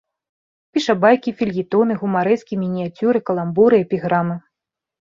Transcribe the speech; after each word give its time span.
Піша 0.77 0.95
байкі, 1.03 1.33
фельетоны, 1.41 1.99
гумарэскі, 2.01 2.53
мініяцюры, 2.65 3.25
каламбуры, 3.31 3.75
эпіграмы. 3.89 4.35